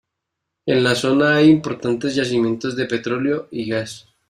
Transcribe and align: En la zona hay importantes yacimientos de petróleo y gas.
En 0.65 0.83
la 0.83 0.95
zona 0.95 1.35
hay 1.35 1.51
importantes 1.51 2.15
yacimientos 2.15 2.75
de 2.75 2.87
petróleo 2.87 3.47
y 3.51 3.69
gas. 3.69 4.07